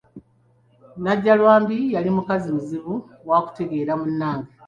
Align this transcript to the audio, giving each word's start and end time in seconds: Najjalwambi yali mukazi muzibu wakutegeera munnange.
Najjalwambi 1.03 1.77
yali 1.95 2.09
mukazi 2.17 2.47
muzibu 2.55 2.93
wakutegeera 3.29 3.93
munnange. 4.01 4.51